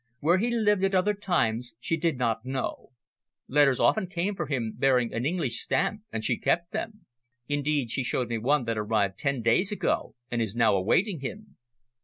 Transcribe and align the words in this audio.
Where 0.19 0.39
he 0.39 0.49
lived 0.49 0.83
at 0.83 0.95
other 0.95 1.13
times 1.13 1.75
she 1.79 1.95
did 1.95 2.17
not 2.17 2.43
know. 2.43 2.89
Letters 3.47 3.79
often 3.79 4.07
came 4.07 4.35
for 4.35 4.47
him 4.47 4.73
bearing 4.75 5.13
an 5.13 5.27
English 5.27 5.61
stamp, 5.61 6.01
and 6.11 6.23
she 6.25 6.39
kept 6.39 6.71
them. 6.71 7.05
Indeed, 7.47 7.91
she 7.91 8.03
showed 8.03 8.27
me 8.29 8.39
one 8.39 8.63
that 8.63 8.79
arrived 8.79 9.19
ten 9.19 9.43
days 9.43 9.71
ago 9.71 10.15
and 10.31 10.41
is 10.41 10.55
now 10.55 10.75
awaiting 10.75 11.19
him." 11.19 11.55